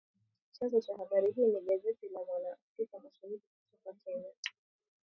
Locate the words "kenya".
4.05-4.33